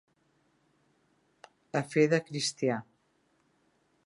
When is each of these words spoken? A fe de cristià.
A 1.83 1.83
fe 1.93 2.09
de 2.15 2.23
cristià. 2.31 2.83